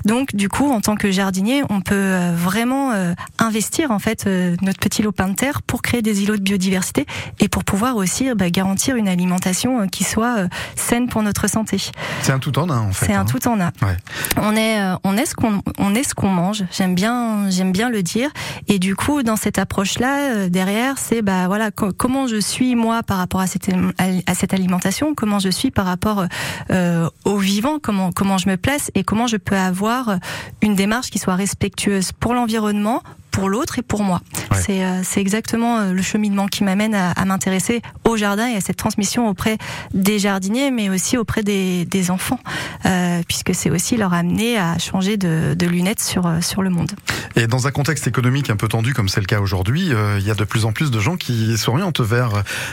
[0.04, 4.26] Donc, du coup, en tant que jardinier, on peut euh, vraiment euh, investir en fait
[4.26, 7.06] euh, notre petit lopin de terre pour créer des îlots de biodiversité
[7.38, 11.78] et pour pouvoir aussi bah, garantir une alimentation qui soit saine pour notre santé.
[12.22, 13.06] C'est un tout en un en fait.
[13.06, 13.24] C'est un hein.
[13.24, 13.70] tout en un.
[13.82, 13.96] Ouais.
[14.38, 16.64] On est, on est ce qu'on, on est ce qu'on mange.
[16.72, 18.30] J'aime bien, j'aime bien le dire.
[18.66, 22.74] Et du coup, dans cette approche-là, euh, derrière, c'est bah voilà co- comment je suis
[22.74, 23.70] moi par rapport à cette
[24.26, 24.83] à cette alimentation,
[25.16, 26.26] comment je suis par rapport
[26.70, 30.18] euh, au vivant, comment comment je me place et comment je peux avoir
[30.62, 33.02] une démarche qui soit respectueuse pour l'environnement
[33.34, 34.20] pour l'autre et pour moi.
[34.52, 34.58] Ouais.
[34.60, 38.54] C'est euh, c'est exactement euh, le cheminement qui m'amène à, à m'intéresser au jardin et
[38.54, 39.58] à cette transmission auprès
[39.92, 42.38] des jardiniers, mais aussi auprès des, des enfants,
[42.86, 46.92] euh, puisque c'est aussi leur amener à changer de, de lunettes sur, sur le monde.
[47.36, 50.26] Et dans un contexte économique un peu tendu comme c'est le cas aujourd'hui, euh, il
[50.26, 52.30] y a de plus en plus de gens qui s'orientent vers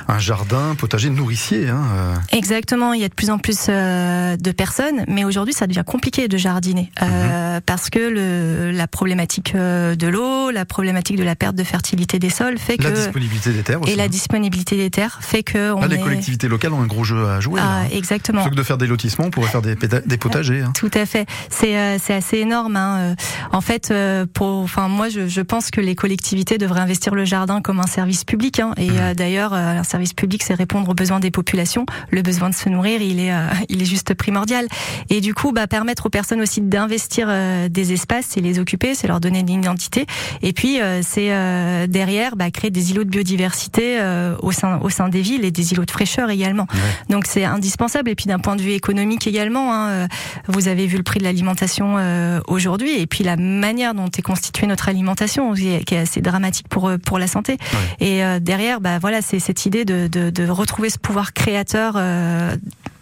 [0.08, 1.70] un jardin potager nourricier.
[1.70, 2.16] Hein, euh.
[2.32, 5.84] Exactement, il y a de plus en plus euh, de personnes, mais aujourd'hui ça devient
[5.86, 11.24] compliqué de jardiner euh, parce que le, la problématique euh, de l'eau, la problématique de
[11.24, 13.94] la perte de fertilité des sols fait La que disponibilité des terres aussi.
[13.94, 14.08] et la hein.
[14.08, 17.28] disponibilité des terres fait que on Là, les est collectivités locales ont un gros jeu
[17.28, 17.60] à jouer.
[17.64, 17.96] Ah, là.
[17.96, 18.42] exactement.
[18.42, 19.76] Plutôt que de faire des lotissements, on pourrait faire des,
[20.18, 20.62] potagers.
[20.62, 20.72] hein.
[20.76, 21.26] Tout à fait.
[21.50, 22.76] C'est euh, assez énorme.
[22.76, 22.98] Hein.
[23.00, 23.16] Euh,
[23.52, 27.62] En fait, euh, enfin moi, je, je pense que les collectivités devraient investir le jardin
[27.62, 28.60] comme un service public.
[28.60, 28.74] Hein.
[28.78, 31.86] Et euh, d'ailleurs, euh, un service public, c'est répondre aux besoins des populations.
[32.10, 34.68] Le besoin de se nourrir, il est, euh, il est juste primordial.
[35.10, 38.96] Et du coup, bah, permettre aux personnes aussi d'investir euh, des espaces, c'est les occuper,
[38.96, 40.06] c'est leur donner une identité.
[40.42, 44.80] Et puis, euh, c'est euh, derrière bah, créer des îlots de biodiversité euh, au sein
[44.82, 46.68] au sein des villes et des îlots de fraîcheur également.
[47.10, 48.10] Donc c'est indispensable.
[48.10, 50.08] Et puis d'un point de vue économique également, hein,
[50.48, 54.22] vous avez vu le prix de l'alimentation euh, aujourd'hui et puis la manière dont est
[54.42, 57.58] constituée notre alimentation qui est, qui est assez dramatique pour euh, pour la santé.
[58.00, 61.94] Et euh, derrière, bah voilà, c'est cette idée de, de, de retrouver ce pouvoir créateur
[61.96, 62.56] euh,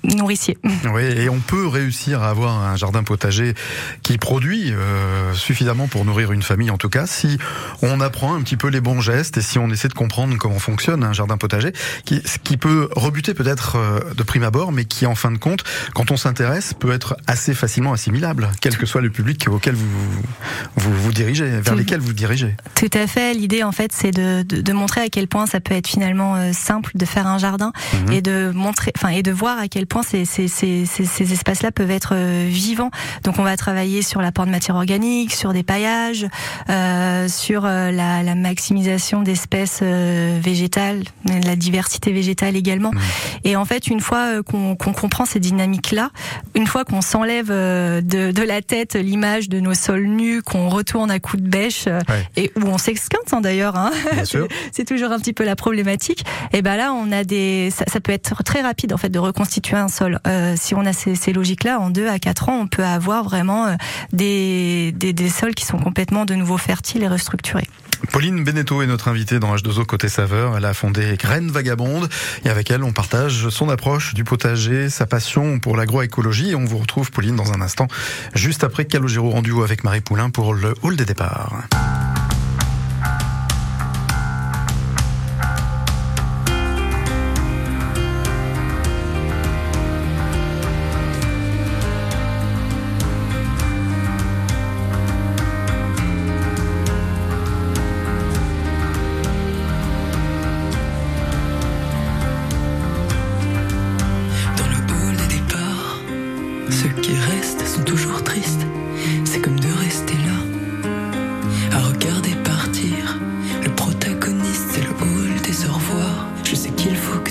[0.03, 0.57] nourricier.
[0.93, 3.53] Oui, et on peut réussir à avoir un jardin potager
[4.01, 7.37] qui produit euh, suffisamment pour nourrir une famille, en tout cas, si
[7.81, 10.57] on apprend un petit peu les bons gestes et si on essaie de comprendre comment
[10.57, 11.73] fonctionne un jardin potager,
[12.05, 15.37] qui, ce qui peut rebuter peut-être euh, de prime abord, mais qui, en fin de
[15.37, 19.75] compte, quand on s'intéresse, peut être assez facilement assimilable, quel que soit le public auquel
[19.75, 19.87] vous
[20.75, 21.75] vous, vous dirigez, vers Tout.
[21.75, 22.55] lesquels vous dirigez.
[22.75, 23.33] Tout à fait.
[23.33, 26.35] L'idée, en fait, c'est de, de, de montrer à quel point ça peut être finalement
[26.35, 28.11] euh, simple de faire un jardin Mhm.
[28.13, 31.33] et de montrer, enfin, et de voir à quel point ces, ces, ces, ces, ces
[31.33, 32.91] espaces-là peuvent être euh, vivants.
[33.23, 36.27] Donc, on va travailler sur l'apport de matière organique, sur des paillages,
[36.69, 42.91] euh, sur euh, la, la maximisation d'espèces euh, végétales, la diversité végétale également.
[43.43, 46.09] Et en fait, une fois qu'on comprend ces dynamiques-là,
[46.55, 51.11] une fois qu'on s'enlève de, de la tête l'image de nos sols nus, qu'on retourne
[51.11, 52.27] à coups de bêche Ouais.
[52.35, 53.91] et où on s'exquinte hein, d'ailleurs, hein.
[54.71, 56.23] C'est toujours un petit peu la problématique.
[56.53, 59.19] Et ben là, on a des, ça, ça peut être très rapide en fait de
[59.19, 60.19] reconstituer un sol.
[60.27, 63.67] Euh, si on a ces, logiques-là, en deux à quatre ans, on peut avoir vraiment
[63.67, 63.75] euh,
[64.13, 67.67] des, des, sols qui sont complètement de nouveau fertiles et restructurés.
[68.11, 70.57] Pauline Beneteau est notre invitée dans H2O Côté Saveur.
[70.57, 72.09] Elle a fondé Graines Vagabondes
[72.45, 76.51] et avec elle, on partage son approche du potager, sa passion pour l'agroécologie.
[76.51, 77.87] Et on vous retrouve, Pauline, dans un instant,
[78.33, 81.53] juste après Calogero en duo avec Marie Poulain pour le hall des départs.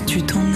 [0.09, 0.48] Tu t'en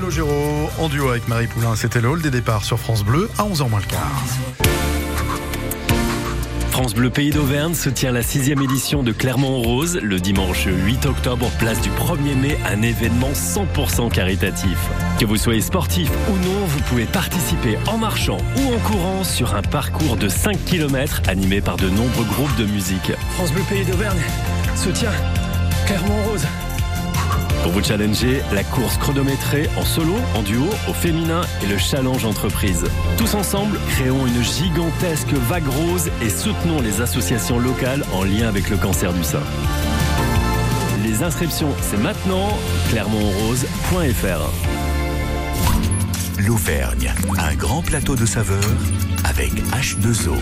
[0.00, 1.76] Calogero en duo avec Marie Poulain.
[1.76, 4.24] C'était le hall des départs sur France Bleu à 11h moins le quart.
[6.70, 11.50] France Bleu Pays d'Auvergne se tient la sixième édition de Clermont-Rose le dimanche 8 octobre,
[11.58, 14.78] place du 1er mai, un événement 100% caritatif.
[15.18, 19.54] Que vous soyez sportif ou non, vous pouvez participer en marchant ou en courant sur
[19.54, 23.12] un parcours de 5 km animé par de nombreux groupes de musique.
[23.34, 24.22] France Bleu Pays d'Auvergne
[24.76, 25.12] se tient
[25.84, 26.46] Clermont-Rose.
[27.62, 32.24] Pour vous challenger, la course chronométrée en solo, en duo, au féminin et le challenge
[32.24, 32.84] entreprise.
[33.18, 38.70] Tous ensemble, créons une gigantesque vague rose et soutenons les associations locales en lien avec
[38.70, 39.42] le cancer du sein.
[41.02, 42.48] Les inscriptions, c'est maintenant,
[42.90, 44.50] clermontrose.fr.
[46.38, 48.74] L'Auvergne, un grand plateau de saveurs
[49.24, 50.36] avec H2O.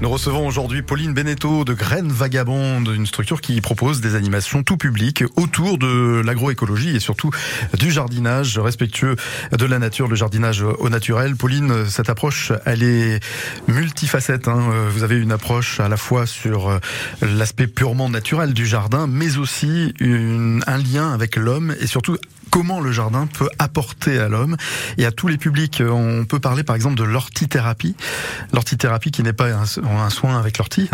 [0.00, 4.76] Nous recevons aujourd'hui Pauline Beneteau de Graines Vagabondes, une structure qui propose des animations tout
[4.76, 7.30] public autour de l'agroécologie et surtout
[7.76, 9.16] du jardinage respectueux
[9.50, 11.34] de la nature, le jardinage au naturel.
[11.34, 13.18] Pauline, cette approche, elle est
[13.66, 14.46] multifacette.
[14.46, 14.70] hein.
[14.90, 16.78] Vous avez une approche à la fois sur
[17.20, 22.16] l'aspect purement naturel du jardin, mais aussi un lien avec l'homme et surtout
[22.50, 24.56] comment le jardin peut apporter à l'homme
[24.96, 25.82] et à tous les publics.
[25.88, 27.94] On peut parler par exemple de l'ortithérapie.
[28.52, 30.88] L'ortithérapie qui n'est pas un, un soin avec l'ortie.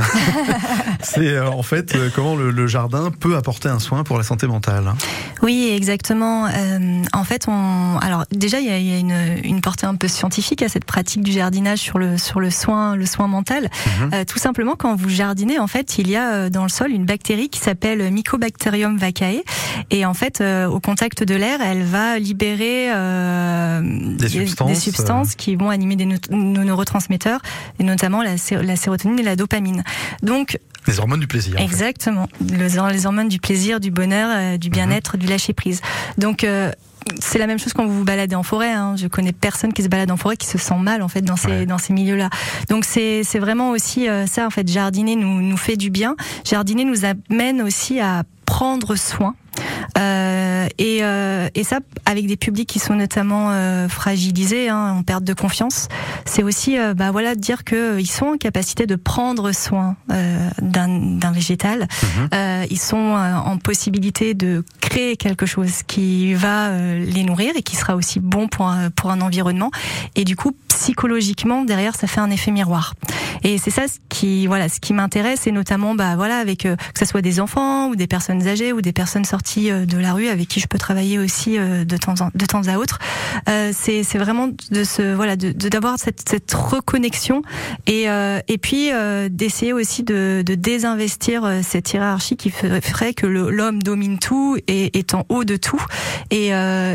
[1.00, 4.24] C'est euh, en fait euh, comment le, le jardin peut apporter un soin pour la
[4.24, 4.88] santé mentale.
[4.88, 4.96] hein.
[5.42, 6.46] Oui, exactement.
[6.46, 9.86] Euh, en fait, on, alors déjà, il y a, il y a une, une portée
[9.86, 13.26] un peu scientifique à cette pratique du jardinage sur le sur le soin, le soin
[13.26, 13.68] mental.
[14.12, 16.90] Euh, tout simplement, quand vous jardinez, en fait, il y a euh, dans le sol
[16.90, 19.42] une bactérie qui s'appelle Mycobacterium vaccae,
[19.90, 24.74] et en fait, euh, au contact de l'air, elle va libérer euh, Des substances, euh.
[24.80, 27.40] substances qui vont animer des no- nos neurotransmetteurs,
[27.78, 29.82] et notamment la, sé- la sérotonine et la dopamine.
[30.22, 31.54] Donc, Les hormones du plaisir.
[31.54, 31.64] en fait.
[31.64, 32.28] Exactement.
[32.40, 35.80] Le- les hormones du plaisir, du bonheur, euh, du bien-être, du lâcher prise.
[36.18, 36.70] Donc euh,
[37.20, 38.72] c'est la même chose quand vous vous baladez en forêt.
[38.72, 38.94] Hein.
[38.96, 41.36] Je connais personne qui se balade en forêt qui se sent mal en fait dans
[41.36, 41.66] ces Ouais.
[41.66, 42.30] dans ces milieux-là.
[42.70, 44.66] Donc c'est c'est vraiment aussi euh, ça en fait.
[44.68, 46.16] Jardiner nous nous fait du bien.
[46.44, 49.34] Jardiner nous amène aussi à prendre soin.
[49.98, 50.33] Euh,
[50.78, 55.24] et, euh, et ça, avec des publics qui sont notamment euh, fragilisés, hein, en perte
[55.24, 55.88] de confiance,
[56.24, 59.96] c'est aussi, euh, bah voilà, de dire que ils sont en capacité de prendre soin
[60.12, 61.88] euh, d'un végétal.
[62.32, 67.52] Euh, ils sont euh, en possibilité de créer quelque chose qui va euh, les nourrir
[67.56, 69.70] et qui sera aussi bon pour un, pour un environnement.
[70.14, 72.94] Et du coup, psychologiquement, derrière, ça fait un effet miroir.
[73.42, 76.76] Et c'est ça ce qui, voilà, ce qui m'intéresse, et notamment, bah voilà, avec euh,
[76.76, 79.98] que ce soit des enfants ou des personnes âgées ou des personnes sorties euh, de
[79.98, 82.76] la rue avec qui je peux travailler aussi euh, de temps en, de temps à
[82.78, 83.00] autre.
[83.48, 87.42] Euh, c'est c'est vraiment de se voilà de d'avoir cette cette reconnexion
[87.88, 88.90] et euh, et puis
[89.30, 95.14] d'essayer aussi de de désinvestir cette hiérarchie qui ferait que l'homme domine tout et est
[95.14, 95.82] en haut de tout.
[96.30, 96.50] Et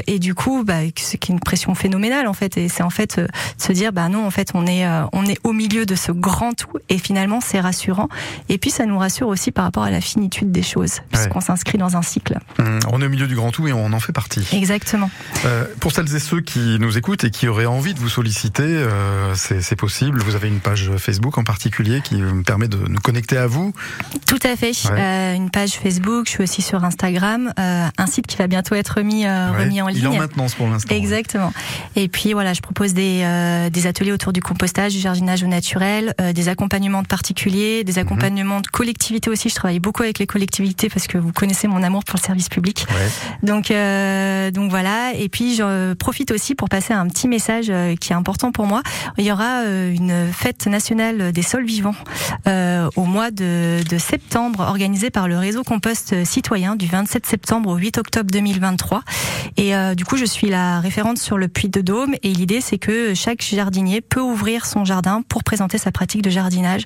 [0.07, 2.55] et du coup bah c'est qui est une pression phénoménale en fait.
[2.57, 5.39] Et c'est en fait de se dire bah non en fait on est on est
[5.43, 8.07] au milieu de ce grand tout et finalement c'est rassurant.
[8.47, 11.78] Et puis ça nous rassure aussi par rapport à la finitude des choses puisqu'on s'inscrit
[11.78, 12.38] dans un cycle.
[12.60, 14.45] Hum, On est au milieu du grand avant tout et on en fait partie.
[14.54, 15.10] Exactement.
[15.45, 18.64] Euh, pour celles et ceux qui nous écoutent et qui auraient envie de vous solliciter,
[18.64, 20.22] euh, c'est possible.
[20.22, 23.74] Vous avez une page Facebook en particulier qui me permet de nous connecter à vous.
[24.28, 24.72] Tout à fait.
[24.86, 25.00] Ouais.
[25.00, 29.02] Euh, une page Facebook, je suis aussi sur Instagram, un site qui va bientôt être
[29.02, 29.50] mis, Ouais.
[29.64, 30.20] remis en Il est en ligne.
[30.20, 30.93] maintenance pour l'instant.
[30.95, 31.52] Exactement.
[31.95, 36.14] Et puis voilà, je propose des, des ateliers autour du compostage, du jardinage au naturel,
[36.36, 37.84] des accompagnements de particuliers, Mhm.
[37.86, 39.50] des accompagnements de collectivités aussi.
[39.50, 42.50] Je travaille beaucoup avec les collectivités parce que vous connaissez mon amour pour le service
[42.50, 42.86] public.
[43.43, 45.13] Donc, euh, donc voilà.
[45.13, 48.65] Et puis, je profite aussi pour passer un petit message euh, qui est important pour
[48.65, 48.81] moi.
[49.17, 51.95] Il y aura euh, une fête nationale des sols vivants
[52.95, 57.97] au mois de, septembre, organisée par le réseau Compost Citoyen du 27 septembre au 8
[57.97, 59.03] octobre 2023.
[59.57, 62.15] Et du coup, je suis la référente sur le Puy de Dôme.
[62.23, 66.29] Et l'idée, c'est que chaque jardinier peut ouvrir son jardin pour présenter sa pratique de
[66.29, 66.83] jardinage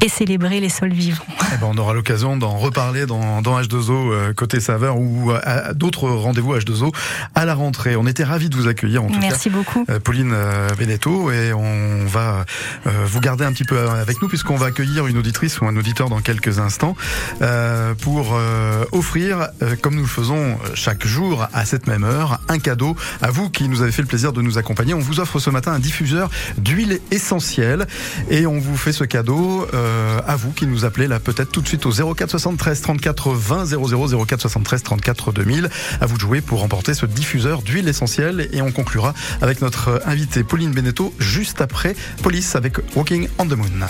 [0.00, 1.24] et célébrer les sols vivants.
[1.54, 5.38] Eh ben, on aura l'occasion d'en reparler dans, dans H2O euh, côté saveur ou à,
[5.38, 6.94] à d'autres rendez-vous H2O
[7.34, 7.96] à la rentrée.
[7.96, 9.56] On était ravis de vous accueillir en tout Merci cas.
[9.56, 9.84] beaucoup.
[9.90, 12.44] Euh, Pauline euh, Beneteau et on va
[12.86, 15.76] euh, vous garder un petit peu avec nous puisqu'on va accueillir une auditrice ou un
[15.76, 16.96] auditeur dans quelques instants
[17.42, 22.40] euh, pour euh, offrir, euh, comme nous le faisons chaque jour à cette même heure,
[22.48, 24.94] un cadeau à vous qui nous avez fait le plaisir de nous accompagner.
[24.94, 27.86] On vous offre ce matin un diffuseur d'huile essentielle
[28.30, 29.89] et on vous fait ce cadeau euh,
[30.26, 33.64] à vous qui nous appelez là peut-être tout de suite au 04 73 34 20
[33.66, 35.70] 00 04 73 34 2000.
[36.00, 40.02] À vous de jouer pour remporter ce diffuseur d'huile essentielle et on conclura avec notre
[40.06, 43.86] invitée Pauline Beneteau juste après Police avec Walking on the Moon.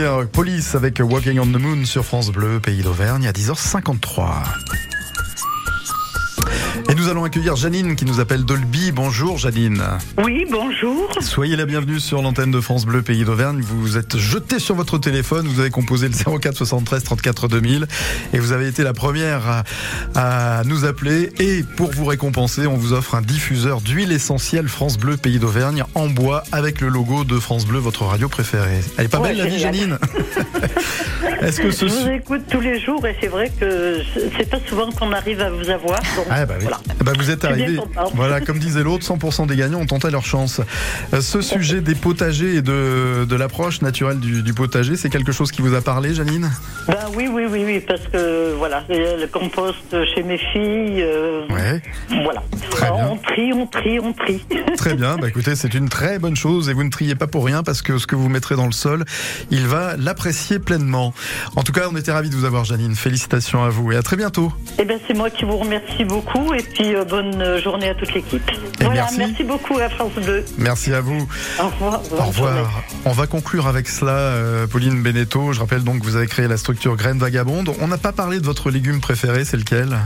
[0.00, 4.44] Finir, police avec Walking on the Moon sur France Bleu, pays d'Auvergne, à 10h53.
[6.88, 8.92] Et nous allons accueillir Janine qui nous appelle Dolby.
[8.92, 9.82] Bonjour Janine.
[10.24, 11.08] Oui, bonjour.
[11.20, 13.60] Soyez la bienvenue sur l'antenne de France Bleu Pays d'Auvergne.
[13.60, 17.86] Vous vous êtes jeté sur votre téléphone, vous avez composé le 04 73 34 2000
[18.32, 19.64] et vous avez été la première
[20.14, 21.30] à, à nous appeler.
[21.38, 25.84] Et pour vous récompenser, on vous offre un diffuseur d'huile essentielle France Bleu Pays d'Auvergne
[25.94, 28.80] en bois avec le logo de France Bleu, votre radio préférée.
[28.98, 29.58] Elle est pas Ouais, belle la vie.
[29.58, 29.98] Janine?
[31.42, 31.86] Est-ce que ce...
[31.88, 34.00] Je vous écoute tous les jours et c'est vrai que
[34.38, 35.98] c'est pas souvent qu'on arrive à vous avoir.
[36.16, 36.62] Donc, Ah bah oui.
[36.62, 36.80] voilà.
[37.04, 37.78] Bah vous êtes arrivé.
[38.14, 40.60] Voilà, comme disait l'autre, 100% des gagnants ont tenté leur chance.
[41.14, 45.32] Euh, Ce sujet des potagers et de, de l'approche naturelle du, du potager, c'est quelque
[45.32, 46.50] chose qui vous a parlé, Janine?
[46.86, 49.76] Ben oui, oui, oui, oui, parce que voilà, le compost
[50.14, 51.02] chez mes filles.
[51.02, 51.82] euh, Ouais.
[52.24, 52.42] Voilà.
[52.70, 53.08] Très Alors, bien.
[53.10, 54.44] on trie, on trie, on trie.
[54.76, 55.16] Très bien.
[55.16, 57.82] Bah écoutez, c'est une très bonne chose et vous ne triez pas pour rien parce
[57.82, 59.04] que ce que vous mettrez dans le sol,
[59.50, 61.12] il va l'apprécier pleinement.
[61.56, 62.94] En tout cas, on était ravis de vous avoir, Janine.
[62.94, 64.52] Félicitations à vous et à très bientôt.
[64.78, 67.94] Eh bien, c'est moi qui vous remercie beaucoup et puis euh, bonne euh, journée à
[67.94, 68.42] toute l'équipe.
[68.80, 69.18] Voilà, merci.
[69.18, 70.44] merci beaucoup à France Bleu.
[70.58, 71.26] Merci à vous.
[71.58, 72.00] Au revoir.
[72.12, 72.82] Au revoir.
[73.04, 75.52] On va conclure avec cela, euh, Pauline Beneteau.
[75.52, 77.72] Je rappelle donc que vous avez créé la structure Graines Vagabondes.
[77.80, 79.96] On n'a pas parlé de votre légume préféré, c'est lequel?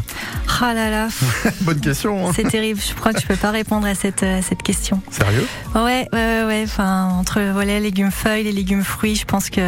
[0.61, 1.09] Ah là là,
[1.63, 2.29] Bonne question.
[2.29, 2.33] hein.
[2.35, 2.81] c'est terrible.
[2.81, 5.01] Je crois que je peux pas répondre à cette, euh, cette question.
[5.11, 5.47] Sérieux?
[5.75, 6.63] Ouais, ouais, ouais, ouais.
[6.65, 9.61] Enfin, entre voilà, légumes feuilles, les légumes fruits, je pense que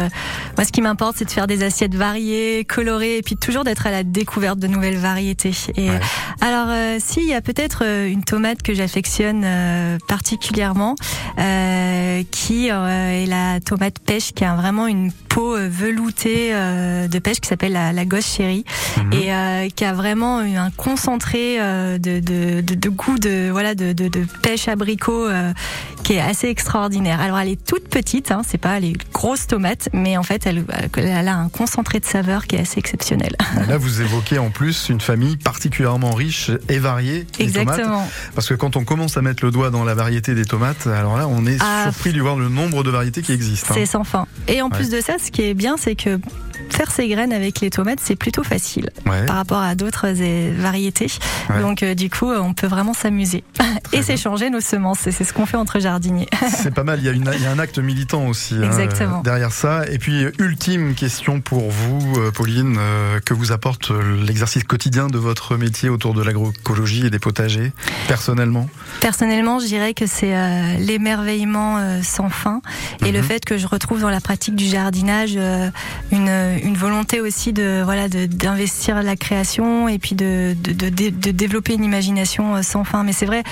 [0.55, 3.85] moi, ce qui m'importe, c'est de faire des assiettes variées, colorées, et puis toujours d'être
[3.87, 5.51] à la découverte de nouvelles variétés.
[5.75, 5.89] Et
[6.41, 10.95] alors, euh, si, il y a peut-être euh, une tomate que j'affectionne euh, particulièrement,
[11.39, 17.19] euh, qui est la tomate pêche, qui a vraiment une peau euh, veloutée euh, de
[17.19, 18.65] pêche qui s'appelle la, la gosse chérie
[19.11, 23.75] et euh, qui a vraiment eu un concentré de, de, de, de goût de voilà
[23.75, 23.93] de,
[24.41, 25.27] pêche abricot
[26.03, 27.19] qui est assez extraordinaire.
[27.21, 30.63] Alors elle est toute petite, hein, c'est pas les grosses tomates, mais en fait elle,
[30.95, 33.35] elle a un concentré de saveur qui est assez exceptionnel.
[33.67, 37.27] Là, vous évoquez en plus une famille particulièrement riche et variée.
[37.39, 37.83] Exactement.
[37.83, 38.09] tomates.
[38.35, 41.17] Parce que quand on commence à mettre le doigt dans la variété des tomates, alors
[41.17, 43.67] là, on est Ah, surpris de voir le nombre de variétés qui existent.
[43.71, 43.75] hein.
[43.77, 44.25] C'est sans fin.
[44.47, 46.19] Et en plus de ça, ce qui est bien, c'est que
[46.69, 49.25] faire ses graines avec les tomates, c'est plutôt facile Ouais.
[49.25, 51.07] par rapport à d'autres euh, variétés.
[51.49, 51.61] Ouais.
[51.61, 53.43] Donc euh, du coup, on peut vraiment s'amuser
[53.93, 54.99] et s'échanger nos semences.
[54.99, 56.27] C'est ce qu'on fait entre jardiniers.
[56.49, 58.63] C'est pas mal, il y, a une- il y a un acte militant aussi hein,
[58.63, 59.21] Exactement.
[59.21, 59.85] derrière ça.
[59.89, 63.91] Et puis, euh, ultime question pour vous, Pauline, euh, que vous apporte
[64.25, 67.71] l'exercice quotidien de votre métier autour de l'agroécologie et des potagers,
[68.07, 68.69] personnellement?
[68.99, 72.61] Personnellement, je dirais que c'est euh, l'émerveillement euh, sans fin
[73.05, 75.69] et le fait que je retrouve dans la pratique du jardinage euh,
[76.11, 76.29] une,
[76.63, 81.11] une volonté aussi de voilà de- d'investir la création et puis de, de, de, dé-
[81.11, 83.03] de développer une imagination euh, sans fin.
[83.03, 83.43] Mais c'est vrai.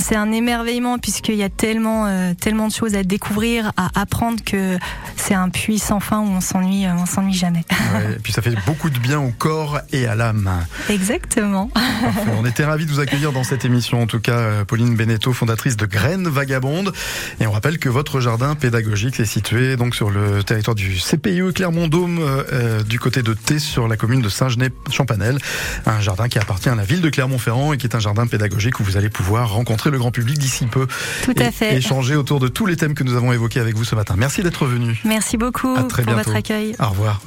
[0.00, 4.42] C'est un émerveillement puisqu'il y a tellement euh, tellement de choses à découvrir, à apprendre
[4.44, 4.78] que
[5.16, 7.64] c'est un puits sans fin où on s'ennuie, euh, on s'ennuie jamais.
[7.92, 10.50] Ouais, Et puis, ça fait beaucoup de bien au corps et à l'âme.
[10.88, 11.66] Exactement.
[11.66, 12.30] Parfait.
[12.38, 15.34] On était ravis de vous accueillir dans cette émission, en tout cas euh, Pauline Beneteau,
[15.34, 16.92] fondatrice de Graines Vagabondes.
[17.40, 21.52] Et on rappelle que votre jardin pédagogique est situé donc sur le territoire du CPIE
[21.54, 25.38] Clermont-Dôme, euh, du côté de Thé, sur la commune de Saint-Genès-Champanel.
[25.84, 28.80] Un jardin qui appartient à la ville de Clermont-Ferrand et qui est un jardin pédagogique
[28.80, 30.86] où vous allez pouvoir rencontrer le grand public d'ici peu.
[31.24, 31.76] Tout à et fait.
[31.76, 34.14] échanger autour de tous les thèmes que nous avons évoqués avec vous ce matin.
[34.16, 35.00] Merci d'être venu.
[35.04, 36.30] Merci beaucoup À très pour bientôt.
[36.30, 36.76] votre accueil.
[36.78, 37.20] Au revoir.